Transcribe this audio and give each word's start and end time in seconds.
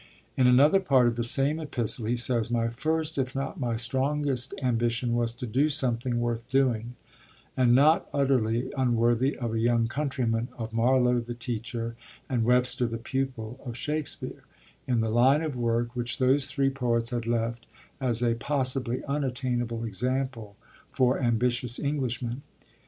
In 0.35 0.47
another 0.47 0.79
part 0.79 1.05
of 1.05 1.15
the 1.15 1.23
same 1.23 1.59
epistle, 1.59 2.07
he 2.07 2.15
says: 2.15 2.49
'My 2.49 2.69
first 2.69 3.19
if 3.19 3.35
not 3.35 3.59
my 3.59 3.75
strongest 3.75 4.51
ambition 4.59 5.13
was 5.13 5.31
to 5.33 5.45
do 5.45 5.69
something 5.69 6.19
worth 6.19 6.49
doing, 6.49 6.95
and 7.55 7.75
not 7.75 8.09
utterly 8.11 8.73
unworthy 8.75 9.37
of 9.37 9.53
a 9.53 9.59
young 9.59 9.87
countryman 9.87 10.47
of 10.57 10.73
Marlowe 10.73 11.19
the 11.19 11.35
teacher 11.35 11.95
and 12.27 12.43
Webster 12.45 12.87
the 12.87 12.97
pupil 12.97 13.59
of 13.63 13.77
Shakespeare, 13.77 14.41
in 14.87 15.01
the 15.01 15.09
line 15.09 15.43
of 15.43 15.55
work 15.55 15.95
which 15.95 16.17
those 16.17 16.47
three 16.47 16.71
poets 16.71 17.11
had 17.11 17.27
left 17.27 17.67
as 17.99 18.23
a 18.23 18.33
possibly 18.33 19.03
unattainable 19.03 19.83
example 19.85 20.55
for 20.91 21.21
ambitious 21.21 21.79
Englishmen. 21.79 22.41